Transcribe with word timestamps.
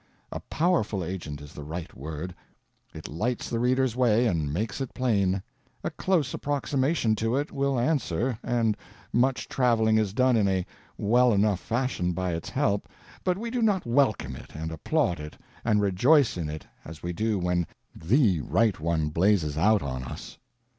A 0.31 0.39
powerful 0.39 1.03
agent 1.05 1.41
is 1.41 1.53
the 1.53 1.63
right 1.63 1.93
word: 1.95 2.33
it 2.91 3.07
lights 3.07 3.51
the 3.51 3.59
reader's 3.59 3.95
way 3.95 4.25
and 4.25 4.51
makes 4.51 4.81
it 4.81 4.95
plain; 4.95 5.43
a 5.83 5.91
close 5.91 6.33
approximation 6.33 7.13
to 7.17 7.35
it 7.35 7.51
will 7.51 7.79
answer, 7.79 8.39
and 8.43 8.75
much 9.13 9.47
traveling 9.47 9.99
is 9.99 10.11
done 10.15 10.35
in 10.35 10.47
a 10.47 10.65
well 10.97 11.33
enough 11.33 11.59
fashion 11.59 12.13
by 12.13 12.33
its 12.33 12.49
help, 12.49 12.89
but 13.23 13.37
we 13.37 13.51
do 13.51 13.61
not 13.61 13.85
welcome 13.85 14.35
it 14.35 14.55
and 14.55 14.71
applaud 14.71 15.19
it 15.19 15.37
and 15.63 15.81
rejoice 15.81 16.35
in 16.35 16.49
it 16.49 16.65
as 16.83 17.03
we 17.03 17.13
do 17.13 17.37
when 17.37 17.67
_the 17.95 18.41
_right 18.41 18.79
one 18.79 19.09
blazes 19.09 19.55
out 19.55 19.83
on 19.83 20.03
us. 20.03 20.39